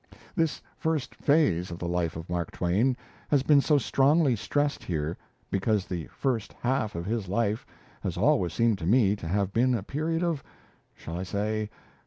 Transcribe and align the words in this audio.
This 0.35 0.63
first 0.79 1.13
phase 1.13 1.69
of 1.69 1.77
the 1.77 1.87
life 1.87 2.15
of 2.15 2.27
Mark 2.27 2.49
Twain 2.49 2.97
has 3.29 3.43
been 3.43 3.61
so 3.61 3.77
strongly 3.77 4.35
stressed 4.35 4.83
here, 4.85 5.15
because 5.51 5.85
the 5.85 6.07
first 6.07 6.53
half 6.53 6.95
of 6.95 7.05
his 7.05 7.27
life 7.27 7.67
has 8.01 8.17
always 8.17 8.51
seemed 8.53 8.79
to 8.79 8.87
me 8.87 9.15
to 9.15 9.27
have 9.27 9.53
been 9.53 9.75
a 9.75 9.83
period 9.83 10.23
of 10.23 10.41
shall 10.95 11.19
I 11.19 11.21
say? 11.21 11.69